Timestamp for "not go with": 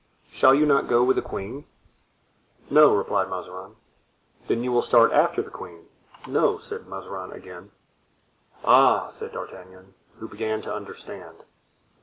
0.65-1.15